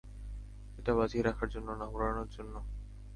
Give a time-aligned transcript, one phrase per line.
[0.79, 2.53] এটা বাঁচিয়ে রাখার জন্য না, উড়ানোর জন্য!